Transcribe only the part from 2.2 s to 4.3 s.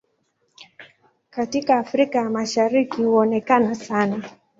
Mashariki huonekana sana.